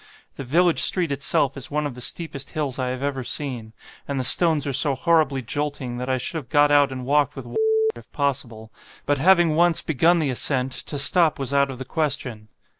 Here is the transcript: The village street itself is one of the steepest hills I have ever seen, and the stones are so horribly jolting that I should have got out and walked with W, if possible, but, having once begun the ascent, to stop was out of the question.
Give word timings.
The 0.33 0.43
village 0.43 0.81
street 0.81 1.11
itself 1.11 1.55
is 1.55 1.69
one 1.69 1.85
of 1.85 1.93
the 1.93 2.01
steepest 2.01 2.49
hills 2.49 2.79
I 2.79 2.87
have 2.87 3.03
ever 3.03 3.23
seen, 3.23 3.73
and 4.07 4.19
the 4.19 4.23
stones 4.23 4.65
are 4.65 4.73
so 4.73 4.95
horribly 4.95 5.43
jolting 5.43 5.99
that 5.99 6.09
I 6.09 6.17
should 6.17 6.37
have 6.39 6.49
got 6.49 6.71
out 6.71 6.91
and 6.91 7.05
walked 7.05 7.35
with 7.35 7.45
W, 7.45 7.55
if 7.95 8.11
possible, 8.11 8.73
but, 9.05 9.19
having 9.19 9.55
once 9.55 9.83
begun 9.83 10.17
the 10.17 10.31
ascent, 10.31 10.71
to 10.71 10.97
stop 10.97 11.37
was 11.37 11.53
out 11.53 11.69
of 11.69 11.77
the 11.77 11.85
question. 11.85 12.47